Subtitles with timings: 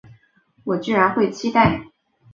[0.63, 1.85] 我居然会期待